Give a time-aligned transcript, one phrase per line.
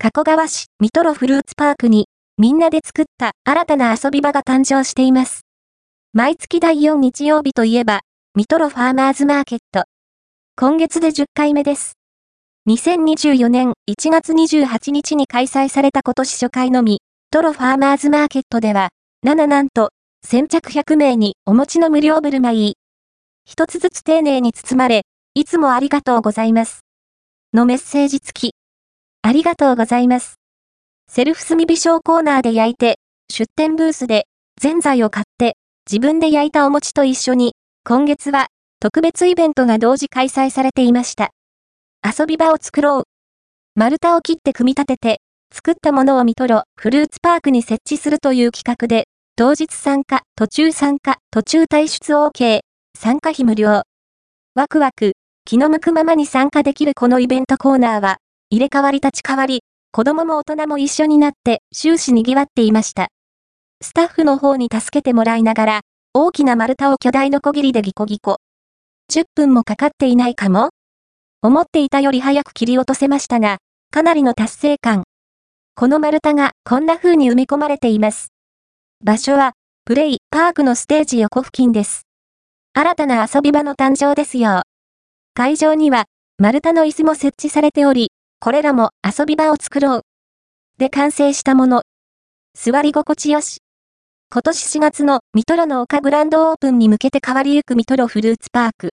[0.00, 2.06] 加古川市ミトロフルーツパークに、
[2.36, 5.40] みんなで作った新たな遊び場が誕生しています。
[6.12, 8.02] 毎月第4日曜日といえば、
[8.36, 9.86] ミトロファーマーズマーケット。
[10.54, 11.94] 今月で10回目です。
[12.68, 17.00] 2024年1月28日に開催された今年初回のみ、
[17.32, 18.90] トロファーマーズマーケットでは、
[19.26, 19.90] 7なんと、
[20.24, 22.76] 先着100名にお持ちの無料ブルマイ。
[23.44, 25.02] 一つずつ丁寧に包まれ、
[25.34, 26.84] いつもありがとうございます。
[27.52, 28.57] のメッセージ付き。
[29.22, 30.36] ありがとうございます。
[31.10, 32.98] セルフ炭火焼コーナーで焼いて、
[33.30, 34.26] 出店ブースで、
[34.60, 35.56] ぜんざいを買って、
[35.90, 38.46] 自分で焼いたお餅と一緒に、今月は、
[38.80, 41.30] 特別イベントが同時開催されていました。
[42.02, 43.02] 遊び場を作ろう。
[43.74, 45.20] 丸太を切って組み立てて、
[45.52, 49.04] 作ったものを見とろ、フルーツパークに設置するという企画で、
[49.36, 52.60] 当日参加、途中参加、途中退出 OK、
[52.96, 53.82] 参加費無料。
[54.54, 55.12] ワクワク、
[55.44, 58.18] 気の向くままに参加できるこのイベントコーナーは、
[58.50, 59.60] 入れ替わり立ち替わり、
[59.92, 63.08] 子供も大人も一緒になって終始賑わっていました。
[63.82, 65.80] スタッフの方に助けてもらいながら、
[66.14, 68.38] 大きな丸太を巨大のこぎりでギコギコ。
[69.12, 70.70] 10分もかかっていないかも？
[71.42, 73.58] 思っていたより早く切り落とせましたが、
[73.90, 75.04] かなりの達成感。
[75.74, 78.32] この丸太がこんな風に埋め込まれています。
[79.04, 79.52] 場所は、
[79.84, 82.02] プレイパークのステージ横付近です。
[82.72, 84.62] 新たな遊び場の誕生ですよ。
[85.34, 86.06] 会場には、
[86.38, 88.10] 丸太の椅子も設置されており、
[88.40, 90.02] これらも遊び場を作ろう。
[90.78, 91.82] で完成したもの。
[92.54, 93.58] 座り心地よし。
[94.30, 98.90] 今年4月のミトロの丘グランドオープンに向けて変わりゆくミトロフルーツパーク。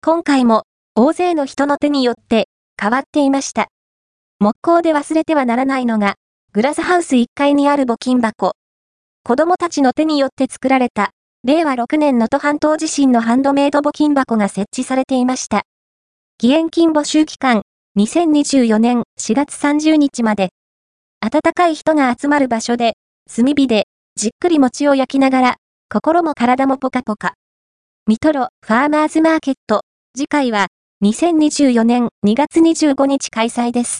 [0.00, 0.62] 今回も
[0.94, 2.48] 大勢の人の手によって
[2.80, 3.66] 変わっていました。
[4.38, 6.14] 木工で忘れてはならないのが、
[6.52, 8.52] グラスハウス1階にある募金箱。
[9.24, 11.10] 子供たちの手によって作られた
[11.42, 15.62] 令和6年能登半島地震のハンドメイド募金箱が設置されていました。
[16.40, 17.62] 義援金募集期間、
[17.98, 20.50] 2024年4月30日まで。
[21.18, 22.92] 暖かい人が集まる場所で、
[23.28, 25.56] 炭火で、じっくり餅を焼きながら、
[25.92, 27.34] 心も体もポカポカ。
[28.06, 29.80] ミトロファーマーズマーケット。
[30.16, 30.68] 次回は、
[31.02, 33.96] 2024年2月25日開催です。